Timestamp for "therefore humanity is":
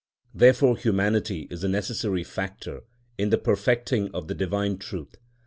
0.33-1.63